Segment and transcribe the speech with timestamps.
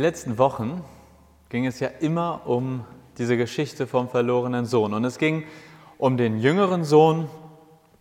[0.00, 0.82] Letzten Wochen
[1.50, 2.86] ging es ja immer um
[3.18, 4.94] diese Geschichte vom verlorenen Sohn.
[4.94, 5.44] Und es ging
[5.98, 7.28] um den jüngeren Sohn,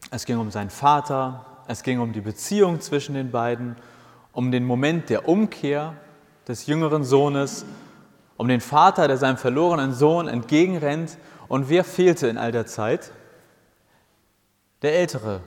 [0.09, 3.76] es ging um seinen Vater, es ging um die Beziehung zwischen den beiden,
[4.31, 5.93] um den Moment der Umkehr
[6.48, 7.66] des jüngeren Sohnes,
[8.38, 11.18] um den Vater, der seinem verlorenen Sohn entgegenrennt.
[11.49, 13.12] Und wer fehlte in all der Zeit?
[14.84, 15.41] Der ältere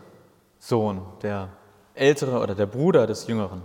[0.58, 1.48] Sohn, der
[1.94, 3.62] ältere oder der Bruder des Jüngeren.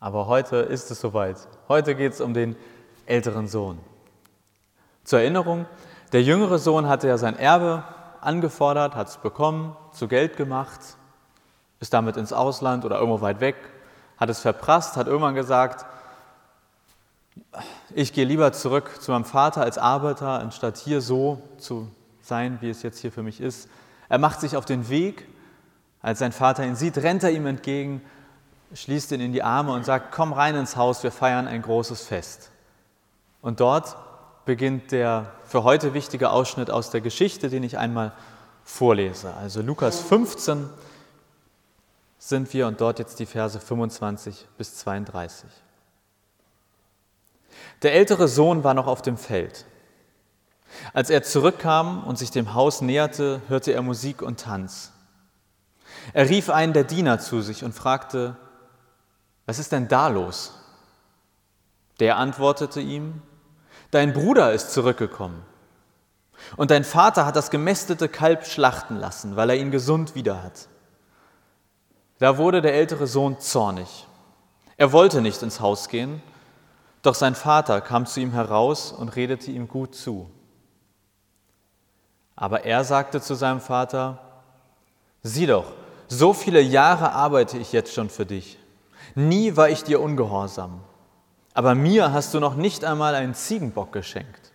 [0.00, 1.36] Aber heute ist es soweit.
[1.68, 2.56] Heute geht es um den
[3.06, 3.78] älteren Sohn.
[5.04, 5.66] Zur Erinnerung,
[6.12, 7.82] der jüngere Sohn hatte ja sein Erbe
[8.20, 10.80] angefordert, hat es bekommen, zu Geld gemacht,
[11.80, 13.56] ist damit ins Ausland oder irgendwo weit weg,
[14.16, 15.84] hat es verprasst, hat irgendwann gesagt,
[17.94, 21.88] ich gehe lieber zurück zu meinem Vater als Arbeiter, anstatt hier so zu
[22.20, 23.68] sein, wie es jetzt hier für mich ist.
[24.08, 25.26] Er macht sich auf den Weg,
[26.02, 28.02] als sein Vater ihn sieht, rennt er ihm entgegen,
[28.74, 32.02] schließt ihn in die Arme und sagt, komm rein ins Haus, wir feiern ein großes
[32.02, 32.50] Fest.
[33.40, 33.96] Und dort
[34.44, 38.12] beginnt der für heute wichtige Ausschnitt aus der Geschichte, den ich einmal
[38.64, 39.34] vorlese.
[39.34, 40.68] Also Lukas 15
[42.18, 45.48] sind wir und dort jetzt die Verse 25 bis 32.
[47.82, 49.64] Der ältere Sohn war noch auf dem Feld.
[50.92, 54.92] Als er zurückkam und sich dem Haus näherte, hörte er Musik und Tanz.
[56.12, 58.36] Er rief einen der Diener zu sich und fragte,
[59.48, 60.52] was ist denn da los?
[62.00, 63.22] Der antwortete ihm,
[63.90, 65.42] dein Bruder ist zurückgekommen
[66.58, 70.68] und dein Vater hat das gemästete Kalb schlachten lassen, weil er ihn gesund wieder hat.
[72.18, 74.06] Da wurde der ältere Sohn zornig.
[74.76, 76.22] Er wollte nicht ins Haus gehen,
[77.00, 80.30] doch sein Vater kam zu ihm heraus und redete ihm gut zu.
[82.36, 84.18] Aber er sagte zu seinem Vater,
[85.22, 85.72] sieh doch,
[86.06, 88.57] so viele Jahre arbeite ich jetzt schon für dich
[89.18, 90.78] Nie war ich dir ungehorsam,
[91.52, 94.52] aber mir hast du noch nicht einmal einen Ziegenbock geschenkt.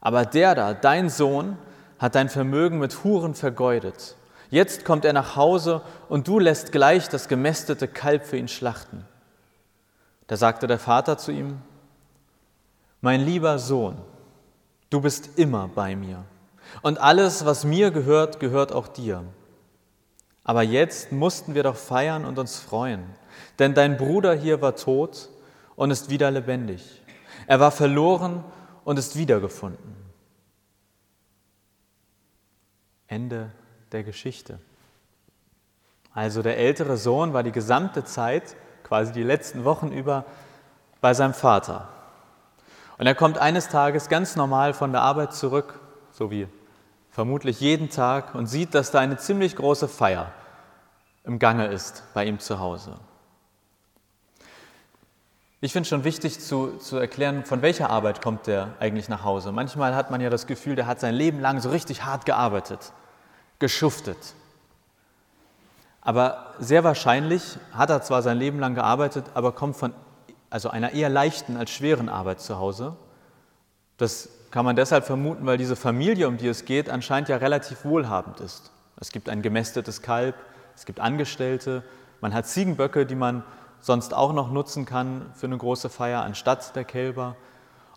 [0.00, 1.58] Aber der da, dein Sohn,
[2.00, 4.16] hat dein Vermögen mit Huren vergeudet.
[4.50, 9.04] Jetzt kommt er nach Hause und du lässt gleich das gemästete Kalb für ihn schlachten.
[10.26, 11.58] Da sagte der Vater zu ihm,
[13.00, 13.96] mein lieber Sohn,
[14.90, 16.24] du bist immer bei mir
[16.82, 19.22] und alles, was mir gehört, gehört auch dir.
[20.48, 23.02] Aber jetzt mussten wir doch feiern und uns freuen,
[23.58, 25.28] denn dein Bruder hier war tot
[25.74, 27.02] und ist wieder lebendig.
[27.48, 28.44] Er war verloren
[28.84, 29.96] und ist wiedergefunden.
[33.08, 33.50] Ende
[33.90, 34.60] der Geschichte.
[36.12, 38.54] Also der ältere Sohn war die gesamte Zeit,
[38.84, 40.26] quasi die letzten Wochen über,
[41.00, 41.88] bei seinem Vater.
[42.98, 45.80] Und er kommt eines Tages ganz normal von der Arbeit zurück,
[46.12, 46.46] so wie
[47.16, 50.32] vermutlich jeden Tag und sieht, dass da eine ziemlich große Feier
[51.24, 52.98] im Gange ist bei ihm zu Hause.
[55.62, 59.24] Ich finde es schon wichtig zu, zu erklären, von welcher Arbeit kommt der eigentlich nach
[59.24, 59.50] Hause.
[59.50, 62.92] Manchmal hat man ja das Gefühl, der hat sein Leben lang so richtig hart gearbeitet,
[63.60, 64.34] geschuftet.
[66.02, 69.94] Aber sehr wahrscheinlich hat er zwar sein Leben lang gearbeitet, aber kommt von
[70.50, 72.94] also einer eher leichten als schweren Arbeit zu Hause.
[73.96, 77.84] Das kann man deshalb vermuten, weil diese Familie, um die es geht, anscheinend ja relativ
[77.84, 78.70] wohlhabend ist.
[79.00, 80.34] Es gibt ein gemästetes Kalb,
[80.74, 81.82] es gibt Angestellte,
[82.20, 83.42] man hat Ziegenböcke, die man
[83.80, 87.36] sonst auch noch nutzen kann für eine große Feier anstatt der Kälber.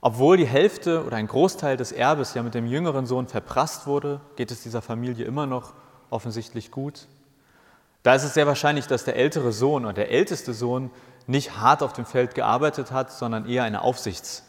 [0.02, 4.22] Obwohl die Hälfte oder ein Großteil des Erbes ja mit dem jüngeren Sohn verprasst wurde,
[4.36, 5.74] geht es dieser Familie immer noch
[6.10, 7.08] offensichtlich gut.
[8.04, 10.90] Da ist es sehr wahrscheinlich, dass der ältere Sohn oder der älteste Sohn
[11.28, 14.44] nicht hart auf dem Feld gearbeitet hat, sondern eher eine Aufsichts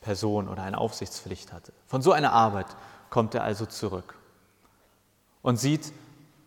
[0.00, 1.72] Person oder eine Aufsichtspflicht hatte.
[1.86, 2.66] Von so einer Arbeit
[3.10, 4.14] kommt er also zurück
[5.42, 5.92] und sieht,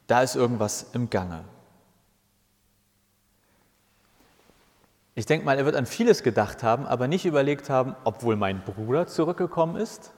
[0.07, 1.43] da ist irgendwas im Gange.
[5.15, 8.35] Ich denke mal, er wird an vieles gedacht haben, aber nicht überlegt haben, ob wohl
[8.35, 10.11] mein Bruder zurückgekommen ist.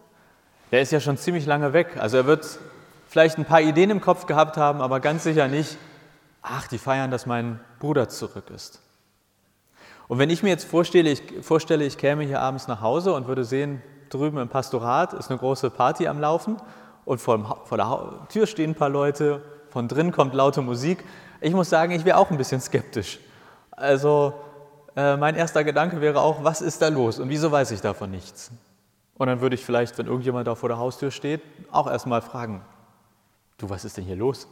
[0.72, 1.98] Der ist ja schon ziemlich lange weg.
[1.98, 2.60] Also er wird
[3.08, 5.78] vielleicht ein paar Ideen im Kopf gehabt haben, aber ganz sicher nicht,
[6.42, 8.80] ach, die feiern, dass mein Bruder zurück ist.
[10.12, 13.30] Und wenn ich mir jetzt vorstelle ich, vorstelle, ich käme hier abends nach Hause und
[13.30, 16.58] würde sehen, drüben im Pastorat ist eine große Party am Laufen
[17.06, 21.06] und vor, vor der Tür stehen ein paar Leute, von drin kommt laute Musik.
[21.40, 23.22] Ich muss sagen, ich wäre auch ein bisschen skeptisch.
[23.72, 24.34] Also
[24.98, 28.12] äh, mein erster Gedanke wäre auch, was ist da los und wieso weiß ich davon
[28.12, 28.52] nichts?
[29.18, 31.42] Und dann würde ich vielleicht, wenn irgendjemand da vor der Haustür steht,
[31.72, 32.66] auch erstmal fragen,
[33.60, 34.50] du, was ist denn hier los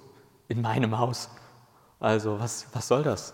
[0.48, 1.30] in meinem Haus?
[2.00, 3.34] Also was, was soll das?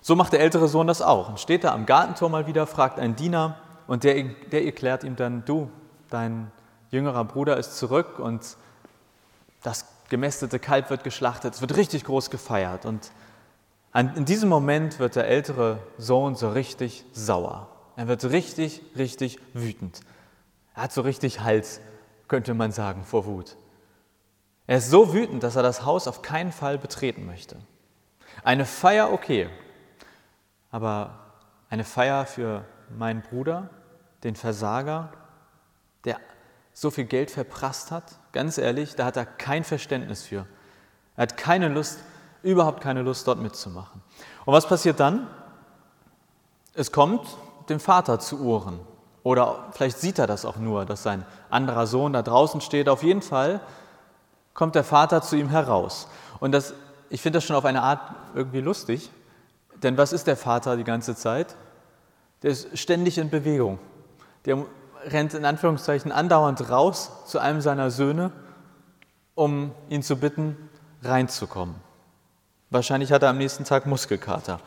[0.00, 1.28] So macht der ältere Sohn das auch.
[1.28, 3.56] Und steht da am Gartentor mal wieder, fragt einen Diener
[3.86, 4.22] und der,
[4.52, 5.70] der erklärt ihm dann, du,
[6.10, 6.50] dein
[6.90, 8.56] jüngerer Bruder ist zurück und
[9.62, 12.86] das gemästete Kalb wird geschlachtet, es wird richtig groß gefeiert.
[12.86, 13.10] Und
[13.94, 17.68] In diesem Moment wird der ältere Sohn so richtig sauer.
[17.96, 20.00] Er wird richtig, richtig wütend.
[20.74, 21.80] Er hat so richtig Hals,
[22.28, 23.56] könnte man sagen, vor Wut.
[24.66, 27.56] Er ist so wütend, dass er das Haus auf keinen Fall betreten möchte.
[28.44, 29.48] Eine Feier, okay,
[30.70, 31.18] aber
[31.70, 32.64] eine Feier für
[32.96, 33.70] meinen Bruder,
[34.24, 35.10] den Versager,
[36.04, 36.18] der
[36.72, 40.46] so viel Geld verprasst hat, ganz ehrlich, da hat er kein Verständnis für.
[41.16, 41.98] Er hat keine Lust,
[42.42, 44.00] überhaupt keine Lust, dort mitzumachen.
[44.44, 45.26] Und was passiert dann?
[46.74, 47.26] Es kommt
[47.68, 48.80] dem Vater zu Ohren.
[49.24, 52.88] Oder vielleicht sieht er das auch nur, dass sein anderer Sohn da draußen steht.
[52.88, 53.60] Auf jeden Fall
[54.54, 56.08] kommt der Vater zu ihm heraus.
[56.40, 56.72] Und das,
[57.10, 58.00] ich finde das schon auf eine Art
[58.34, 59.10] irgendwie lustig,
[59.82, 61.54] denn was ist der Vater die ganze Zeit?
[62.42, 63.78] Der ist ständig in Bewegung.
[64.44, 64.64] Der
[65.04, 68.32] rennt in Anführungszeichen andauernd raus zu einem seiner Söhne,
[69.34, 70.56] um ihn zu bitten,
[71.02, 71.76] reinzukommen.
[72.70, 74.60] Wahrscheinlich hat er am nächsten Tag Muskelkater.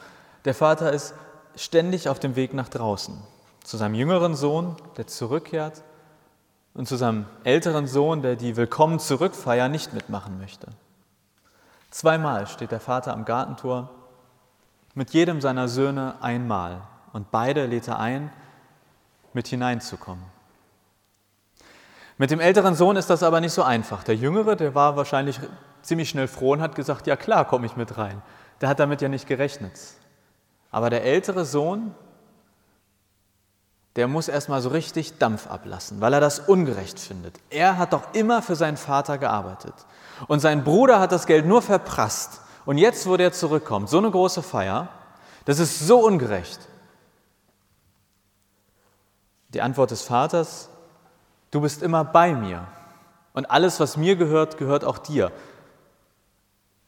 [0.46, 1.14] Der Vater ist
[1.56, 3.16] ständig auf dem Weg nach draußen.
[3.64, 5.84] Zu seinem jüngeren Sohn, der zurückkehrt,
[6.74, 10.68] und zu seinem älteren Sohn, der die Willkommen zurückfeier nicht mitmachen möchte.
[11.90, 13.90] Zweimal steht der Vater am Gartentor,
[14.94, 16.82] mit jedem seiner Söhne einmal,
[17.14, 18.32] und beide lädt er ein,
[19.34, 20.24] mit hineinzukommen.
[22.18, 24.04] Mit dem älteren Sohn ist das aber nicht so einfach.
[24.04, 25.40] Der jüngere, der war wahrscheinlich
[25.82, 28.22] ziemlich schnell froh und hat gesagt, ja klar, komme ich mit rein.
[28.62, 29.74] Der hat damit ja nicht gerechnet.
[30.70, 31.96] Aber der ältere Sohn,
[33.96, 37.40] der muss erstmal so richtig Dampf ablassen, weil er das ungerecht findet.
[37.50, 39.74] Er hat doch immer für seinen Vater gearbeitet.
[40.28, 42.42] Und sein Bruder hat das Geld nur verprasst.
[42.66, 44.90] Und jetzt, wo der zurückkommt, so eine große Feier,
[45.46, 46.60] das ist so ungerecht.
[49.50, 50.70] Die Antwort des Vaters,
[51.50, 52.68] du bist immer bei mir.
[53.34, 55.32] Und alles, was mir gehört, gehört auch dir.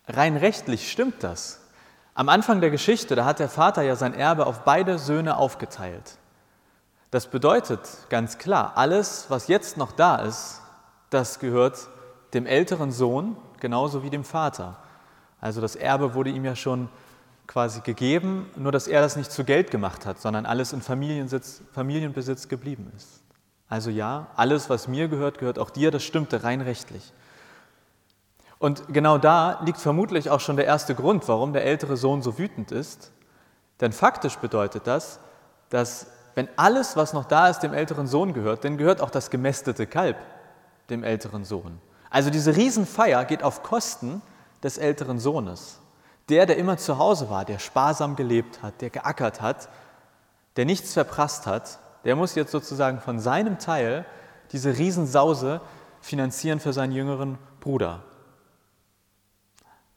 [0.08, 1.60] Rein rechtlich stimmt das.
[2.14, 6.18] Am Anfang der Geschichte, da hat der Vater ja sein Erbe auf beide Söhne aufgeteilt.
[7.10, 7.80] Das bedeutet
[8.10, 10.62] ganz klar, alles, was jetzt noch da ist,
[11.10, 11.88] das gehört
[12.34, 14.78] dem älteren Sohn genauso wie dem Vater.
[15.44, 16.88] Also das Erbe wurde ihm ja schon
[17.48, 22.48] quasi gegeben, nur dass er das nicht zu Geld gemacht hat, sondern alles in Familienbesitz
[22.48, 23.22] geblieben ist.
[23.68, 27.12] Also ja, alles, was mir gehört, gehört auch dir, das stimmte rein rechtlich.
[28.58, 32.38] Und genau da liegt vermutlich auch schon der erste Grund, warum der ältere Sohn so
[32.38, 33.12] wütend ist.
[33.82, 35.20] Denn faktisch bedeutet das,
[35.70, 39.30] dass wenn alles, was noch da ist, dem älteren Sohn gehört, dann gehört auch das
[39.30, 40.16] gemästete Kalb
[40.90, 41.82] dem älteren Sohn.
[42.10, 44.22] Also diese Riesenfeier geht auf Kosten
[44.64, 45.80] des älteren Sohnes.
[46.30, 49.70] Der, der immer zu Hause war, der sparsam gelebt hat, der geackert hat,
[50.56, 54.06] der nichts verprasst hat, der muss jetzt sozusagen von seinem Teil
[54.52, 55.62] diese Riesensause
[56.02, 58.04] finanzieren für seinen jüngeren Bruder.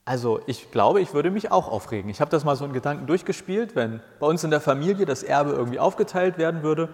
[0.05, 2.09] Also ich glaube, ich würde mich auch aufregen.
[2.11, 5.25] Ich habe das mal so in Gedanken durchgespielt, wenn bei uns in der Familie das
[5.25, 6.89] Erbe irgendwie aufgeteilt werden würde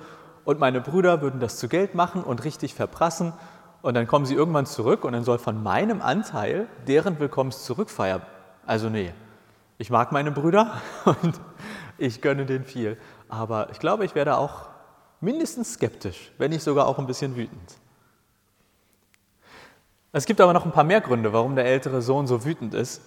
[0.44, 3.34] und meine Brüder würden das zu Geld machen und richtig verprassen
[3.82, 8.23] und dann kommen sie irgendwann zurück und dann soll von meinem Anteil deren Willkommenszurückfeier.
[8.64, 9.12] Also nee,
[9.78, 11.40] ich mag meine Brüder und
[11.99, 12.97] ich gönne denen viel.
[13.28, 14.68] Aber ich glaube, ich werde auch
[15.21, 17.76] mindestens skeptisch, wenn nicht sogar auch ein bisschen wütend.
[20.12, 23.00] Es gibt aber noch ein paar mehr Gründe, warum der ältere Sohn so wütend ist.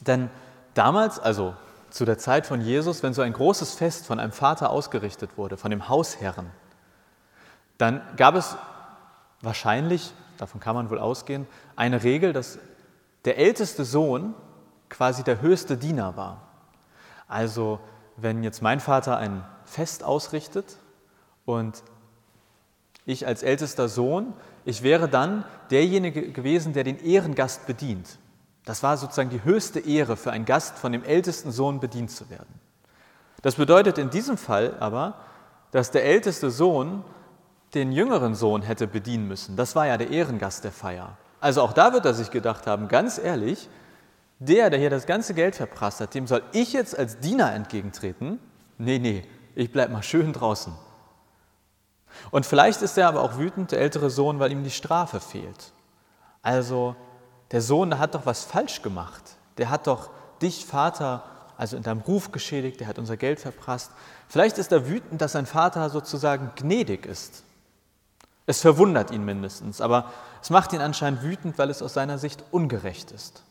[0.00, 0.30] Denn
[0.74, 1.54] damals, also
[1.90, 5.56] zu der Zeit von Jesus, wenn so ein großes Fest von einem Vater ausgerichtet wurde,
[5.56, 6.50] von dem Hausherren,
[7.78, 8.56] dann gab es
[9.40, 12.58] wahrscheinlich, davon kann man wohl ausgehen, eine Regel, dass
[13.24, 14.34] der älteste Sohn
[14.88, 16.48] quasi der höchste Diener war.
[17.26, 17.78] Also
[18.16, 20.76] wenn jetzt mein Vater ein Fest ausrichtet
[21.44, 21.82] und
[23.04, 24.32] ich als ältester Sohn,
[24.64, 28.18] ich wäre dann derjenige gewesen, der den Ehrengast bedient.
[28.64, 32.28] Das war sozusagen die höchste Ehre für einen Gast, von dem ältesten Sohn bedient zu
[32.28, 32.60] werden.
[33.40, 35.14] Das bedeutet in diesem Fall aber,
[35.70, 37.04] dass der älteste Sohn
[37.74, 39.56] den jüngeren Sohn hätte bedienen müssen.
[39.56, 41.16] Das war ja der Ehrengast der Feier.
[41.40, 43.68] Also auch da wird er sich gedacht haben, ganz ehrlich,
[44.38, 48.38] der, der hier das ganze Geld verprasst hat, dem soll ich jetzt als Diener entgegentreten?
[48.78, 50.72] Nee, nee, ich bleib mal schön draußen.
[52.30, 55.72] Und vielleicht ist er aber auch wütend, der ältere Sohn, weil ihm die Strafe fehlt.
[56.42, 56.96] Also
[57.50, 59.22] der Sohn, der hat doch was falsch gemacht.
[59.58, 60.10] Der hat doch
[60.40, 61.24] dich, Vater,
[61.56, 63.90] also in deinem Ruf geschädigt, der hat unser Geld verprasst.
[64.28, 67.42] Vielleicht ist er wütend, dass sein Vater sozusagen gnädig ist.
[68.48, 72.42] Es verwundert ihn mindestens, aber es macht ihn anscheinend wütend, weil es aus seiner Sicht
[72.50, 73.42] ungerecht ist.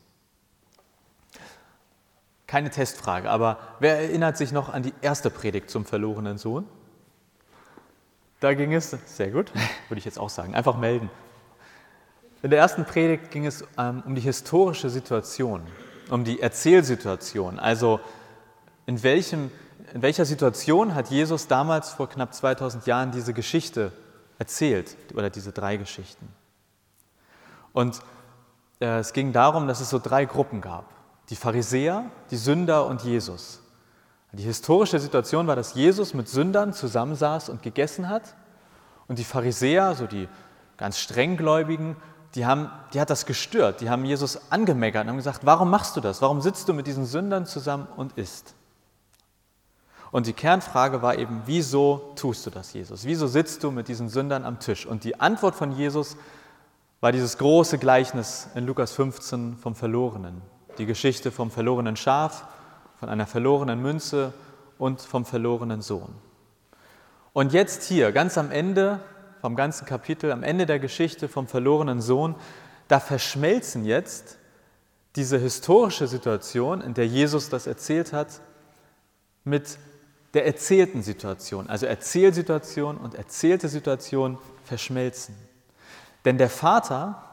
[2.47, 6.65] Keine Testfrage, aber wer erinnert sich noch an die erste Predigt zum verlorenen Sohn?
[8.39, 9.51] Da ging es, sehr gut,
[9.87, 11.11] würde ich jetzt auch sagen, einfach melden.
[12.41, 15.61] In der ersten Predigt ging es ähm, um die historische Situation.
[16.09, 17.59] um die Erzählsituation.
[17.59, 17.99] Also
[18.87, 19.51] in, welchem,
[19.93, 23.91] in welcher Situation hat Jesus damals vor knapp 2000 Jahren diese Geschichte
[24.39, 26.27] erzählt oder diese drei Geschichten?
[27.73, 27.99] Und
[28.79, 30.85] äh, es ging darum, dass es so drei Gruppen gab.
[31.29, 33.61] Die Pharisäer, die Sünder und Jesus.
[34.31, 38.35] Die historische Situation war, dass Jesus mit Sündern zusammensaß und gegessen hat.
[39.07, 40.27] Und die Pharisäer, so die
[40.77, 41.95] ganz strenggläubigen,
[42.35, 43.81] die, haben, die hat das gestört.
[43.81, 46.21] Die haben Jesus angemeckert und haben gesagt, warum machst du das?
[46.21, 48.53] Warum sitzt du mit diesen Sündern zusammen und isst?
[50.11, 53.05] Und die Kernfrage war eben, wieso tust du das, Jesus?
[53.05, 54.85] Wieso sitzt du mit diesen Sündern am Tisch?
[54.85, 56.17] Und die Antwort von Jesus
[57.01, 60.41] war dieses große Gleichnis in Lukas 15 vom Verlorenen.
[60.77, 62.45] Die Geschichte vom verlorenen Schaf,
[62.99, 64.33] von einer verlorenen Münze
[64.77, 66.13] und vom verlorenen Sohn.
[67.33, 68.99] Und jetzt hier, ganz am Ende
[69.41, 72.35] vom ganzen Kapitel, am Ende der Geschichte vom verlorenen Sohn,
[72.87, 74.37] da verschmelzen jetzt
[75.15, 78.41] diese historische Situation, in der Jesus das erzählt hat,
[79.43, 79.77] mit
[80.33, 81.69] der erzählten Situation.
[81.69, 85.35] Also Erzählsituation und erzählte Situation verschmelzen.
[86.25, 87.23] Denn der Vater,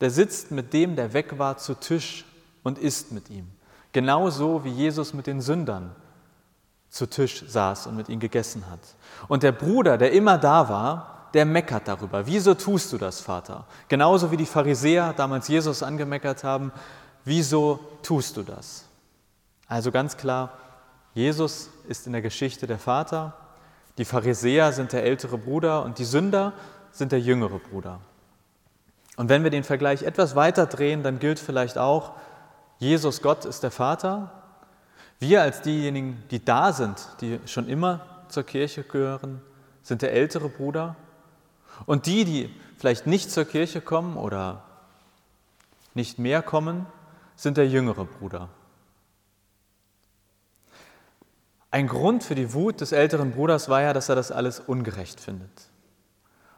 [0.00, 2.24] der sitzt mit dem, der weg war, zu Tisch
[2.62, 3.48] und isst mit ihm.
[3.92, 5.94] Genauso wie Jesus mit den Sündern
[6.90, 8.80] zu Tisch saß und mit ihnen gegessen hat.
[9.28, 12.26] Und der Bruder, der immer da war, der meckert darüber.
[12.26, 13.66] Wieso tust du das, Vater?
[13.88, 16.72] Genauso wie die Pharisäer damals Jesus angemeckert haben.
[17.24, 18.84] Wieso tust du das?
[19.66, 20.52] Also ganz klar,
[21.12, 23.34] Jesus ist in der Geschichte der Vater,
[23.98, 26.52] die Pharisäer sind der ältere Bruder und die Sünder
[26.92, 28.00] sind der jüngere Bruder.
[29.16, 32.12] Und wenn wir den Vergleich etwas weiter drehen, dann gilt vielleicht auch,
[32.78, 34.30] Jesus Gott ist der Vater.
[35.18, 39.42] Wir als diejenigen, die da sind, die schon immer zur Kirche gehören,
[39.82, 40.94] sind der ältere Bruder.
[41.86, 44.62] Und die, die vielleicht nicht zur Kirche kommen oder
[45.94, 46.86] nicht mehr kommen,
[47.34, 48.48] sind der jüngere Bruder.
[51.70, 55.20] Ein Grund für die Wut des älteren Bruders war ja, dass er das alles ungerecht
[55.20, 55.50] findet.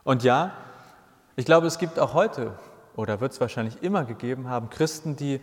[0.05, 0.53] Und ja,
[1.37, 2.59] ich glaube, es gibt auch heute
[2.95, 5.41] oder wird es wahrscheinlich immer gegeben haben, Christen, die,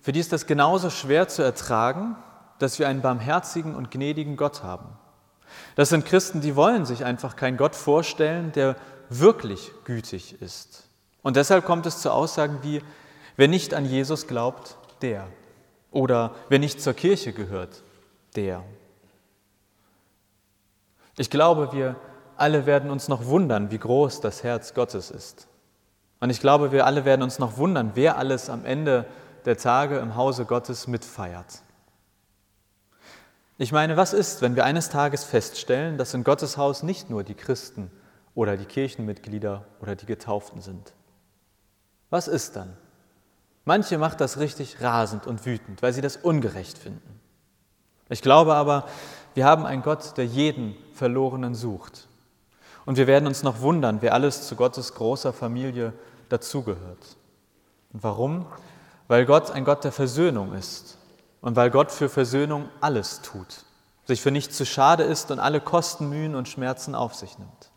[0.00, 2.16] für die ist das genauso schwer zu ertragen,
[2.58, 4.88] dass wir einen barmherzigen und gnädigen Gott haben.
[5.74, 8.76] Das sind Christen, die wollen sich einfach keinen Gott vorstellen, der
[9.08, 10.88] wirklich gütig ist.
[11.22, 12.82] Und deshalb kommt es zu Aussagen wie,
[13.36, 15.26] wer nicht an Jesus glaubt, der.
[15.90, 17.82] Oder wer nicht zur Kirche gehört,
[18.36, 18.62] der.
[21.18, 21.96] Ich glaube, wir
[22.36, 25.48] alle werden uns noch wundern, wie groß das Herz Gottes ist.
[26.20, 29.04] Und ich glaube, wir alle werden uns noch wundern, wer alles am Ende
[29.44, 31.62] der Tage im Hause Gottes mitfeiert.
[33.56, 37.24] Ich meine, was ist, wenn wir eines Tages feststellen, dass in Gottes Haus nicht nur
[37.24, 37.90] die Christen
[38.36, 40.92] oder die Kirchenmitglieder oder die Getauften sind?
[42.10, 42.76] Was ist dann?
[43.64, 47.20] Manche macht das richtig rasend und wütend, weil sie das ungerecht finden.
[48.08, 48.86] Ich glaube aber,
[49.38, 52.08] wir haben einen Gott, der jeden Verlorenen sucht
[52.86, 55.92] und wir werden uns noch wundern, wer alles zu Gottes großer Familie
[56.28, 57.16] dazugehört.
[57.92, 58.46] Und warum?
[59.06, 60.98] Weil Gott ein Gott der Versöhnung ist
[61.40, 63.64] und weil Gott für Versöhnung alles tut,
[64.06, 67.70] sich für nichts zu schade ist und alle Kosten, Mühen und Schmerzen auf sich nimmt.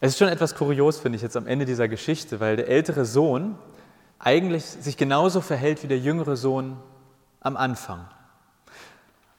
[0.00, 3.04] Es ist schon etwas kurios, finde ich jetzt am Ende dieser Geschichte, weil der ältere
[3.04, 3.58] Sohn
[4.18, 6.78] eigentlich sich genauso verhält wie der jüngere Sohn
[7.42, 8.06] am Anfang.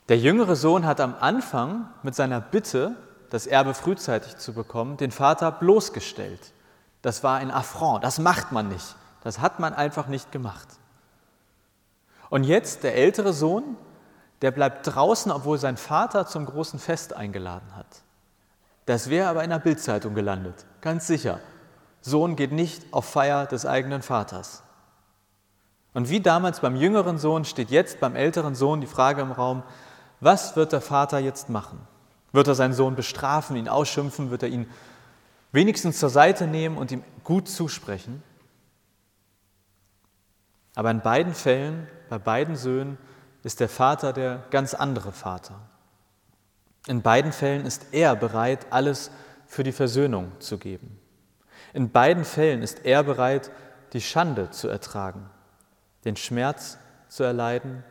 [0.10, 2.96] Der jüngere Sohn hat am Anfang mit seiner Bitte,
[3.30, 6.52] das Erbe frühzeitig zu bekommen, den Vater bloßgestellt.
[7.02, 8.96] Das war ein Affront, das macht man nicht.
[9.24, 10.68] Das hat man einfach nicht gemacht.
[12.30, 13.78] Und jetzt der ältere Sohn,
[14.42, 17.86] der bleibt draußen, obwohl sein Vater zum großen Fest eingeladen hat.
[18.86, 21.40] Das wäre aber in der Bildzeitung gelandet, ganz sicher.
[22.02, 24.63] Sohn geht nicht auf Feier des eigenen Vaters.
[25.94, 29.64] Und wie damals beim jüngeren Sohn steht jetzt beim älteren Sohn die Frage im Raum,
[30.20, 31.80] was wird der Vater jetzt machen?
[32.32, 34.32] Wird er seinen Sohn bestrafen, ihn ausschimpfen?
[34.32, 34.68] Wird er ihn
[35.52, 38.24] wenigstens zur Seite nehmen und ihm gut zusprechen?
[40.76, 42.98] Aber in beiden Fällen, bei beiden Söhnen,
[43.44, 45.60] ist der Vater der ganz andere Vater.
[46.88, 49.12] In beiden Fällen ist er bereit, alles
[49.46, 51.00] für die Versöhnung zu geben.
[51.74, 53.52] In beiden Fällen ist er bereit,
[53.94, 55.30] die Schande zu ertragen,
[56.06, 57.84] den Schmerz zu erleiden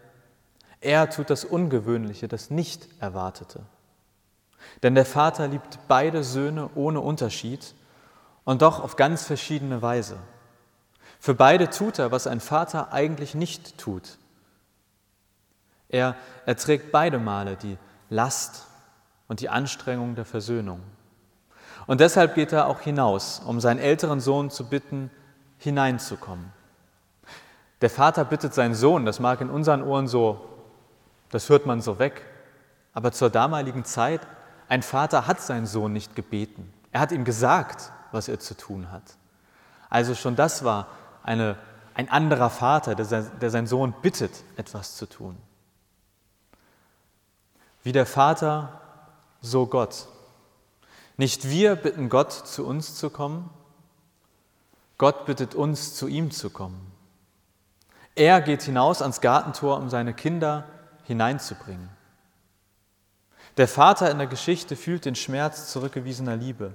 [0.82, 3.60] er tut das Ungewöhnliche, das Nicht-Erwartete.
[4.82, 7.74] Denn der Vater liebt beide Söhne ohne Unterschied
[8.44, 10.18] und doch auf ganz verschiedene Weise.
[11.20, 14.18] Für beide tut er, was ein Vater eigentlich nicht tut.
[15.88, 16.16] Er
[16.46, 17.78] erträgt beide Male die
[18.10, 18.66] Last
[19.28, 20.80] und die Anstrengung der Versöhnung.
[21.86, 25.12] Und deshalb geht er auch hinaus, um seinen älteren Sohn zu bitten,
[25.58, 26.52] hineinzukommen,
[27.82, 30.48] Der Vater bittet seinen Sohn, das mag in unseren Ohren so,
[31.30, 32.24] das hört man so weg,
[32.94, 34.20] aber zur damaligen Zeit,
[34.68, 36.72] ein Vater hat seinen Sohn nicht gebeten.
[36.92, 39.02] Er hat ihm gesagt, was er zu tun hat.
[39.90, 40.86] Also schon das war
[41.24, 41.56] eine,
[41.94, 45.36] ein anderer Vater, der, sein, der seinen Sohn bittet, etwas zu tun.
[47.82, 48.80] Wie der Vater,
[49.40, 50.06] so Gott.
[51.16, 53.50] Nicht wir bitten Gott, zu uns zu kommen,
[54.98, 56.91] Gott bittet uns, zu ihm zu kommen.
[58.14, 60.64] Er geht hinaus ans Gartentor, um seine Kinder
[61.04, 61.88] hineinzubringen.
[63.56, 66.72] Der Vater in der Geschichte fühlt den Schmerz zurückgewiesener Liebe.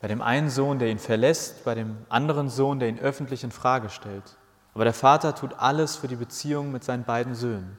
[0.00, 3.50] Bei dem einen Sohn, der ihn verlässt, bei dem anderen Sohn, der ihn öffentlich in
[3.50, 4.36] Frage stellt.
[4.74, 7.76] Aber der Vater tut alles für die Beziehung mit seinen beiden Söhnen.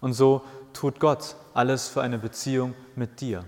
[0.00, 0.42] Und so
[0.72, 3.44] tut Gott alles für eine Beziehung mit dir.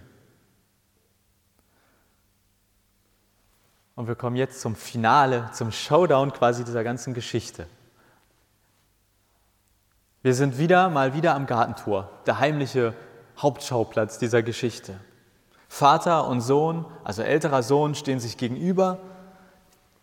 [3.95, 7.67] Und wir kommen jetzt zum Finale, zum Showdown quasi dieser ganzen Geschichte.
[10.27, 12.95] Wir sind wieder mal wieder am Gartentor, der heimliche
[13.39, 14.99] Hauptschauplatz dieser Geschichte.
[15.69, 18.99] Vater und Sohn, also älterer Sohn, stehen sich gegenüber,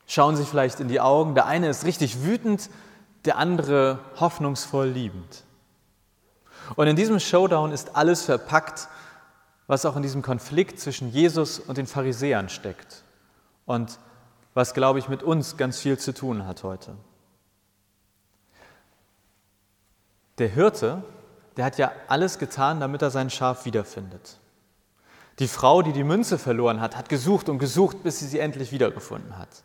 [0.07, 1.35] schauen sich vielleicht in die Augen.
[1.35, 2.69] Der eine ist richtig wütend,
[3.25, 5.43] der andere hoffnungsvoll liebend.
[6.77, 8.87] Und in diesem Showdown ist alles verpackt,
[9.67, 13.03] was auch in diesem Konflikt zwischen Jesus und den Pharisäern steckt
[13.65, 13.99] und
[14.53, 16.95] was, glaube ich, mit uns ganz viel zu tun hat heute.
[20.37, 21.03] Der Hirte,
[21.57, 24.39] der hat ja alles getan, damit er sein Schaf wiederfindet.
[25.39, 28.71] Die Frau, die die Münze verloren hat, hat gesucht und gesucht, bis sie sie endlich
[28.71, 29.63] wiedergefunden hat.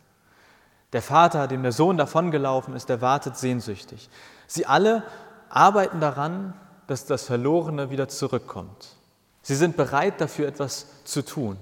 [0.93, 4.09] Der Vater, dem der Sohn davongelaufen ist, der wartet sehnsüchtig.
[4.47, 5.03] Sie alle
[5.49, 6.53] arbeiten daran,
[6.87, 8.95] dass das Verlorene wieder zurückkommt.
[9.43, 11.57] Sie sind bereit dafür etwas zu tun.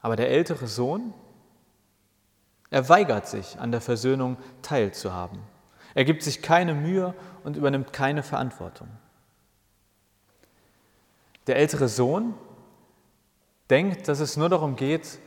[0.00, 1.14] Aber der ältere Sohn,
[2.70, 5.38] er weigert sich, an der Versöhnung teilzuhaben.
[5.94, 8.88] Er gibt sich keine Mühe und übernimmt keine Verantwortung.
[11.46, 12.34] Der ältere Sohn
[13.70, 15.18] denkt, dass es nur darum geht,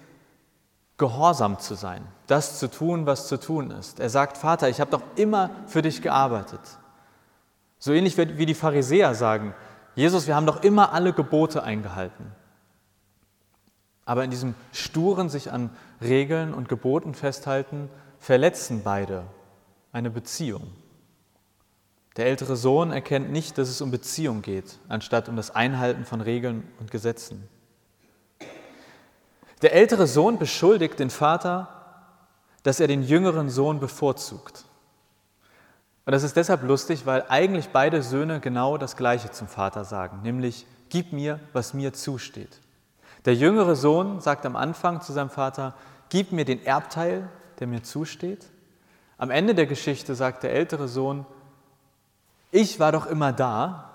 [0.98, 4.00] gehorsam zu sein, das zu tun, was zu tun ist.
[4.00, 6.62] Er sagt, Vater, ich habe doch immer für dich gearbeitet.
[7.80, 9.54] So ähnlich wie die Pharisäer sagen,
[9.96, 12.32] Jesus, wir haben doch immer alle Gebote eingehalten.
[14.06, 15.70] Aber in diesem sturen sich an
[16.02, 19.24] Regeln und Geboten festhalten, verletzen beide
[19.92, 20.72] eine Beziehung.
[22.18, 26.22] Der ältere Sohn erkennt nicht, dass es um Beziehung geht, anstatt um das Einhalten von
[26.22, 27.48] Regeln und Gesetzen.
[29.62, 31.70] Der ältere Sohn beschuldigt den Vater,
[32.64, 34.66] dass er den jüngeren Sohn bevorzugt.
[36.06, 40.22] Und das ist deshalb lustig, weil eigentlich beide Söhne genau das Gleiche zum Vater sagen,
[40.22, 42.62] nämlich, gib mir, was mir zusteht.
[43.26, 45.74] Der jüngere Sohn sagt am Anfang zu seinem Vater,
[46.10, 47.28] gib mir den Erbteil,
[47.60, 48.46] der mir zusteht.
[49.18, 51.26] Am Ende der Geschichte sagt der ältere Sohn,
[52.56, 53.92] ich war doch immer da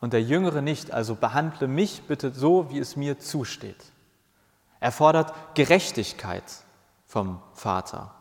[0.00, 3.92] und der jüngere nicht, also behandle mich bitte so, wie es mir zusteht.
[4.80, 6.42] Er fordert Gerechtigkeit
[7.06, 8.12] vom Vater.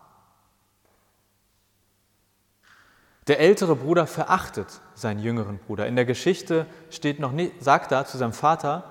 [3.27, 5.87] Der ältere Bruder verachtet seinen jüngeren Bruder.
[5.87, 8.83] In der Geschichte steht noch nicht, sagt er zu seinem Vater,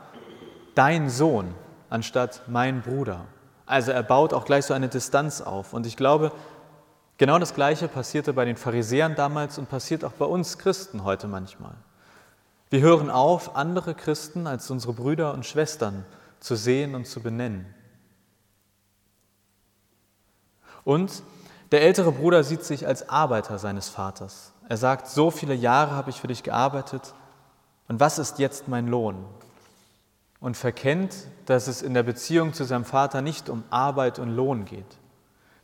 [0.74, 1.54] dein Sohn
[1.90, 3.26] anstatt mein Bruder.
[3.66, 5.74] Also er baut auch gleich so eine Distanz auf.
[5.74, 6.32] Und ich glaube,
[7.18, 11.28] genau das Gleiche passierte bei den Pharisäern damals und passiert auch bei uns Christen heute
[11.28, 11.74] manchmal.
[12.70, 16.04] Wir hören auf, andere Christen als unsere Brüder und Schwestern
[16.40, 17.74] zu sehen und zu benennen.
[20.84, 21.22] Und
[21.70, 24.52] der ältere Bruder sieht sich als Arbeiter seines Vaters.
[24.68, 27.14] Er sagt, so viele Jahre habe ich für dich gearbeitet
[27.88, 29.24] und was ist jetzt mein Lohn?
[30.40, 31.14] Und verkennt,
[31.46, 34.86] dass es in der Beziehung zu seinem Vater nicht um Arbeit und Lohn geht.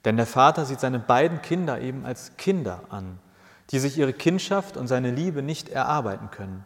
[0.05, 3.19] Denn der Vater sieht seine beiden Kinder eben als Kinder an,
[3.71, 6.65] die sich ihre Kindschaft und seine Liebe nicht erarbeiten können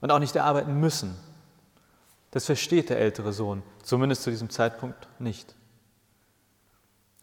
[0.00, 1.16] und auch nicht erarbeiten müssen.
[2.30, 5.54] Das versteht der ältere Sohn, zumindest zu diesem Zeitpunkt nicht.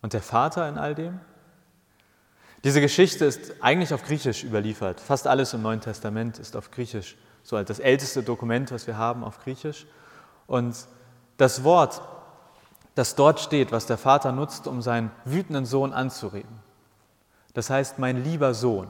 [0.02, 1.20] Und der Vater in all dem?
[2.63, 5.00] Diese Geschichte ist eigentlich auf Griechisch überliefert.
[5.00, 8.98] Fast alles im Neuen Testament ist auf Griechisch, so als das älteste Dokument, was wir
[8.98, 9.88] haben, auf Griechisch.
[10.48, 10.76] Und
[11.38, 12.02] das Wort,
[12.97, 16.60] das dort steht, was der Vater nutzt, um seinen wütenden Sohn anzureden,
[17.53, 18.88] das heißt mein lieber Sohn.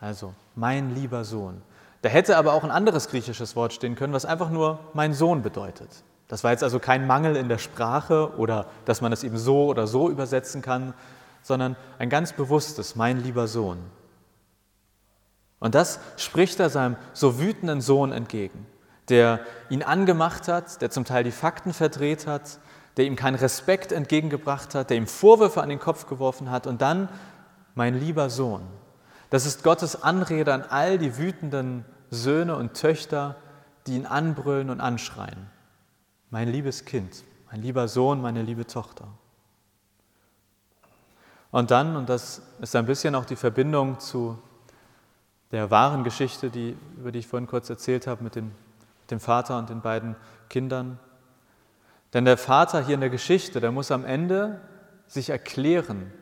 [0.00, 1.60] Also mein lieber Sohn.
[2.00, 5.42] Da hätte aber auch ein anderes griechisches Wort stehen können, was einfach nur mein Sohn
[5.42, 5.90] bedeutet.
[6.28, 9.66] Das war jetzt also kein Mangel in der Sprache oder dass man es eben so
[9.66, 10.94] oder so übersetzen kann,
[11.42, 13.78] sondern ein ganz bewusstes, mein lieber Sohn.
[15.60, 18.66] Und das spricht er seinem so wütenden Sohn entgegen,
[19.08, 19.40] der
[19.70, 22.58] ihn angemacht hat, der zum Teil die Fakten verdreht hat,
[22.96, 26.80] der ihm keinen Respekt entgegengebracht hat, der ihm Vorwürfe an den Kopf geworfen hat und
[26.80, 27.08] dann
[27.74, 28.62] mein lieber Sohn.
[29.30, 33.36] Das ist Gottes Anrede an all die wütenden Söhne und Töchter,
[33.86, 35.50] die ihn anbrüllen und anschreien.
[36.30, 39.08] Mein liebes Kind, mein lieber Sohn, meine liebe Tochter.
[41.50, 44.38] Und dann, und das ist ein bisschen auch die Verbindung zu
[45.52, 48.50] der wahren Geschichte, die, über die ich vorhin kurz erzählt habe, mit dem,
[49.10, 50.16] dem Vater und den beiden
[50.48, 50.98] Kindern.
[52.12, 54.60] Denn der Vater hier in der Geschichte, der muss am Ende
[55.06, 56.12] sich erklären,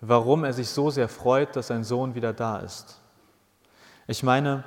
[0.00, 3.00] warum er sich so sehr freut, dass sein Sohn wieder da ist.
[4.06, 4.64] Ich meine,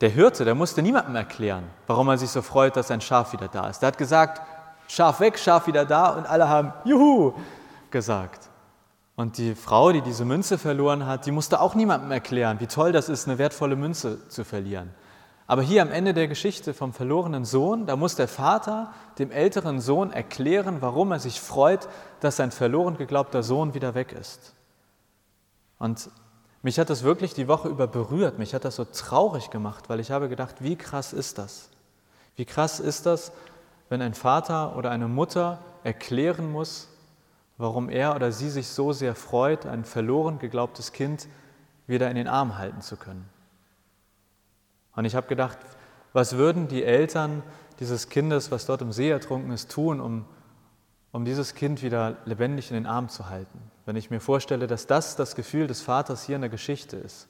[0.00, 3.48] der Hirte, der musste niemandem erklären, warum er sich so freut, dass sein Schaf wieder
[3.48, 3.80] da ist.
[3.80, 4.42] Der hat gesagt,
[4.88, 7.32] Schaf weg, Schaf wieder da und alle haben Juhu
[7.90, 8.48] gesagt.
[9.14, 12.92] Und die Frau, die diese Münze verloren hat, die musste auch niemandem erklären, wie toll
[12.92, 14.90] das ist, eine wertvolle Münze zu verlieren.
[15.52, 19.82] Aber hier am Ende der Geschichte vom verlorenen Sohn, da muss der Vater dem älteren
[19.82, 24.54] Sohn erklären, warum er sich freut, dass sein verloren geglaubter Sohn wieder weg ist.
[25.78, 26.08] Und
[26.62, 30.00] mich hat das wirklich die Woche über berührt, mich hat das so traurig gemacht, weil
[30.00, 31.68] ich habe gedacht, wie krass ist das?
[32.34, 33.30] Wie krass ist das,
[33.90, 36.88] wenn ein Vater oder eine Mutter erklären muss,
[37.58, 41.28] warum er oder sie sich so sehr freut, ein verloren geglaubtes Kind
[41.86, 43.28] wieder in den Arm halten zu können.
[44.94, 45.58] Und ich habe gedacht,
[46.12, 47.42] was würden die Eltern
[47.80, 50.24] dieses Kindes, was dort im See ertrunken ist, tun, um,
[51.10, 53.58] um dieses Kind wieder lebendig in den Arm zu halten?
[53.86, 57.28] Wenn ich mir vorstelle, dass das das Gefühl des Vaters hier in der Geschichte ist,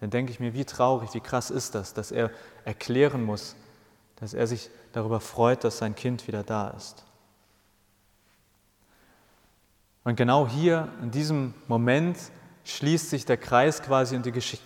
[0.00, 2.30] dann denke ich mir, wie traurig, wie krass ist das, dass er
[2.64, 3.54] erklären muss,
[4.16, 7.04] dass er sich darüber freut, dass sein Kind wieder da ist.
[10.04, 12.16] Und genau hier, in diesem Moment,
[12.64, 14.58] schließt sich der Kreis quasi und die, Gesch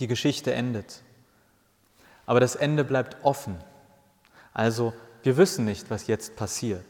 [0.00, 1.02] die Geschichte endet.
[2.32, 3.58] Aber das Ende bleibt offen.
[4.54, 6.86] Also wir wissen nicht, was jetzt passiert.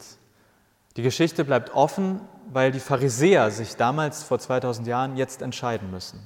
[0.97, 2.21] Die Geschichte bleibt offen,
[2.53, 6.21] weil die Pharisäer sich damals vor 2000 Jahren jetzt entscheiden müssen.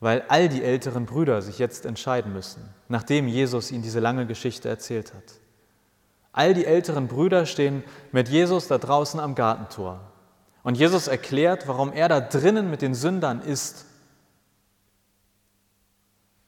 [0.00, 4.70] Weil all die älteren Brüder sich jetzt entscheiden müssen, nachdem Jesus ihnen diese lange Geschichte
[4.70, 5.34] erzählt hat.
[6.32, 10.00] All die älteren Brüder stehen mit Jesus da draußen am Gartentor.
[10.62, 13.84] Und Jesus erklärt, warum er da drinnen mit den Sündern ist.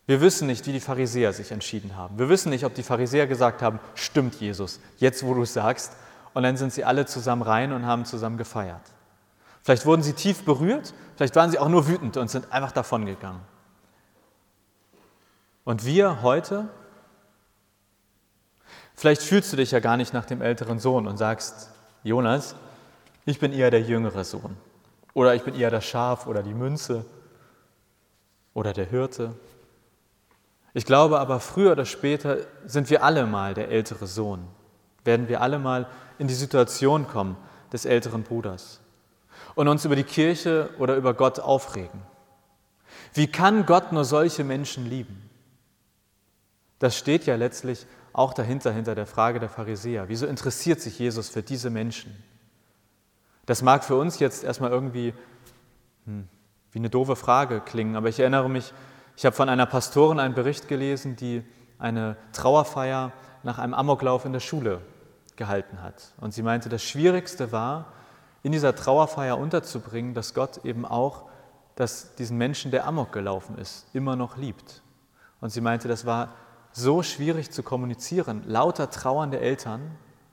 [0.07, 2.19] Wir wissen nicht, wie die Pharisäer sich entschieden haben.
[2.19, 5.93] Wir wissen nicht, ob die Pharisäer gesagt haben, stimmt Jesus, jetzt wo du es sagst,
[6.33, 8.83] und dann sind sie alle zusammen rein und haben zusammen gefeiert.
[9.63, 13.41] Vielleicht wurden sie tief berührt, vielleicht waren sie auch nur wütend und sind einfach davongegangen.
[15.65, 16.69] Und wir heute,
[18.95, 21.71] vielleicht fühlst du dich ja gar nicht nach dem älteren Sohn und sagst,
[22.05, 22.55] Jonas,
[23.25, 24.57] ich bin eher der jüngere Sohn.
[25.15, 27.05] Oder ich bin eher das Schaf oder die Münze
[28.55, 29.35] oder der Hirte.
[30.77, 32.37] Ich glaube aber, früher oder später
[32.67, 34.47] sind wir alle mal der ältere Sohn.
[35.05, 35.87] Werden wir alle mal
[36.19, 37.39] in die Situation kommen
[37.73, 38.81] des älteren Bruders
[39.55, 42.03] und uns über die Kirche oder über Gott aufregen.
[43.15, 45.31] Wie kann Gott nur solche Menschen lieben?
[46.79, 50.11] Das steht ja letztlich auch dahinter, hinter der Frage der Pharisäer.
[50.11, 52.23] Wieso interessiert sich Jesus für diese Menschen?
[53.47, 55.15] Das mag für uns jetzt erstmal irgendwie
[56.05, 56.29] hm,
[56.73, 58.75] wie eine doofe Frage klingen, aber ich erinnere mich,
[59.17, 61.43] ich habe von einer Pastorin einen Bericht gelesen, die
[61.79, 64.81] eine Trauerfeier nach einem Amoklauf in der Schule
[65.37, 66.13] gehalten hat.
[66.21, 67.93] Und sie meinte, das Schwierigste war,
[68.43, 71.27] in dieser Trauerfeier unterzubringen, dass Gott eben auch
[71.77, 74.83] dass diesen Menschen, der Amok gelaufen ist, immer noch liebt.
[75.41, 76.31] Und sie meinte, das war
[76.73, 79.83] so schwierig zu kommunizieren, lauter trauernde Eltern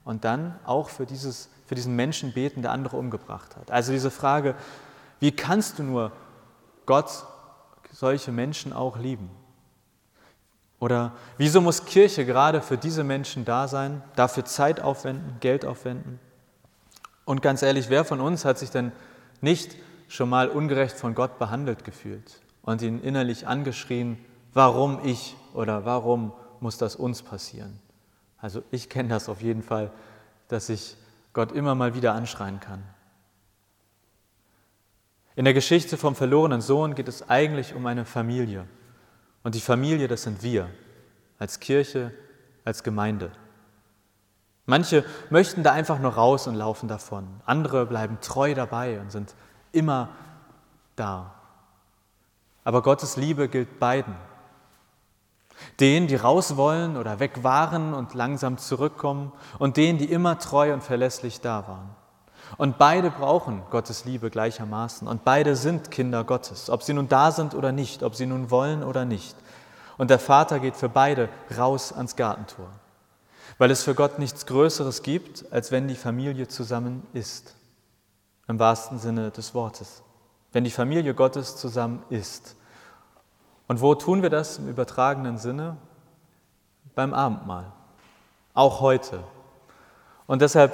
[0.04, 3.70] und dann auch für, dieses, für diesen Menschen beten, der andere umgebracht hat.
[3.70, 4.54] Also diese Frage,
[5.20, 6.12] wie kannst du nur
[6.86, 7.26] Gott
[7.94, 9.30] solche Menschen auch lieben?
[10.80, 16.18] Oder wieso muss Kirche gerade für diese Menschen da sein, dafür Zeit aufwenden, Geld aufwenden?
[17.24, 18.92] Und ganz ehrlich, wer von uns hat sich denn
[19.40, 19.76] nicht
[20.08, 24.18] schon mal ungerecht von Gott behandelt gefühlt und ihn innerlich angeschrien,
[24.52, 27.78] warum ich oder warum muss das uns passieren?
[28.38, 29.90] Also ich kenne das auf jeden Fall,
[30.48, 30.96] dass ich
[31.32, 32.82] Gott immer mal wieder anschreien kann.
[35.36, 38.66] In der Geschichte vom verlorenen Sohn geht es eigentlich um eine Familie.
[39.42, 40.70] Und die Familie, das sind wir,
[41.38, 42.12] als Kirche,
[42.64, 43.32] als Gemeinde.
[44.66, 47.26] Manche möchten da einfach nur raus und laufen davon.
[47.44, 49.34] Andere bleiben treu dabei und sind
[49.72, 50.10] immer
[50.96, 51.34] da.
[52.62, 54.14] Aber Gottes Liebe gilt beiden.
[55.80, 60.72] Denen, die raus wollen oder weg waren und langsam zurückkommen und denen, die immer treu
[60.72, 61.94] und verlässlich da waren.
[62.56, 65.08] Und beide brauchen Gottes Liebe gleichermaßen.
[65.08, 68.50] Und beide sind Kinder Gottes, ob sie nun da sind oder nicht, ob sie nun
[68.50, 69.36] wollen oder nicht.
[69.96, 72.68] Und der Vater geht für beide raus ans Gartentor,
[73.58, 77.54] weil es für Gott nichts Größeres gibt, als wenn die Familie zusammen ist,
[78.48, 80.02] im wahrsten Sinne des Wortes.
[80.54, 82.54] wenn die Familie Gottes zusammen ist.
[83.66, 85.76] Und wo tun wir das im übertragenen Sinne?
[86.94, 87.72] Beim Abendmahl.
[88.54, 89.24] Auch heute.
[90.28, 90.72] Und deshalb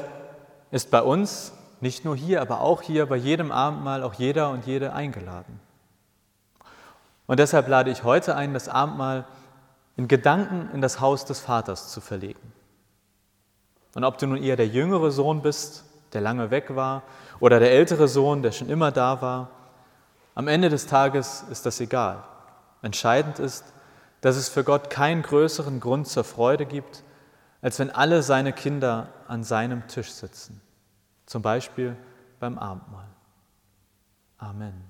[0.70, 4.66] ist bei uns, nicht nur hier, aber auch hier, bei jedem Abendmahl auch jeder und
[4.66, 5.60] jede eingeladen.
[7.26, 9.24] Und deshalb lade ich heute ein, das Abendmahl
[9.96, 12.52] in Gedanken in das Haus des Vaters zu verlegen.
[13.94, 17.02] Und ob du nun eher der jüngere Sohn bist, der lange weg war,
[17.38, 19.50] oder der ältere Sohn, der schon immer da war,
[20.34, 22.22] am Ende des Tages ist das egal.
[22.82, 23.64] Entscheidend ist,
[24.20, 27.02] dass es für Gott keinen größeren Grund zur Freude gibt,
[27.62, 30.60] als wenn alle seine Kinder an seinem Tisch sitzen,
[31.30, 31.96] zum Beispiel
[32.40, 33.06] beim Abendmahl.
[34.38, 34.89] Amen.